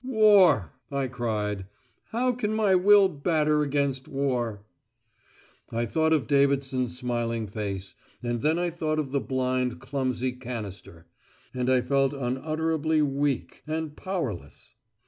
"War," 0.03 0.71
I 0.91 1.05
cried. 1.05 1.67
"How 2.05 2.31
can 2.31 2.55
my 2.55 2.73
will 2.73 3.07
batter 3.07 3.61
against 3.61 4.07
war?" 4.07 4.63
I 5.71 5.85
thought 5.85 6.11
of 6.11 6.25
Davidson's 6.25 6.97
smiling 6.97 7.45
face; 7.45 7.93
and 8.23 8.41
then 8.41 8.57
I 8.57 8.71
thought 8.71 8.97
of 8.97 9.11
the 9.11 9.21
blind 9.21 9.79
clumsy 9.79 10.31
canister. 10.31 11.05
And 11.53 11.69
I 11.69 11.81
felt 11.81 12.13
unutterably 12.15 13.03
weak 13.03 13.61
and 13.67 13.95
powerless. 13.95 14.73